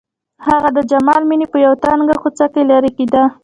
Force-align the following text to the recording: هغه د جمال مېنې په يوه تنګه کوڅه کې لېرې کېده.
هغه 0.47 0.69
د 0.77 0.79
جمال 0.91 1.21
مېنې 1.29 1.47
په 1.51 1.57
يوه 1.65 1.77
تنګه 1.83 2.15
کوڅه 2.23 2.45
کې 2.53 2.61
لېرې 2.69 2.91
کېده. 2.97 3.23